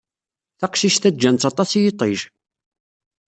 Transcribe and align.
Taqcict-a 0.59 1.09
ǧǧan-tt 1.13 1.49
aṭas 1.49 1.69
i 1.73 1.79
yiṭij. 1.83 2.19